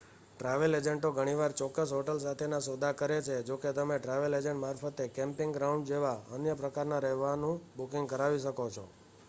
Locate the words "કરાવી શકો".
8.07-8.65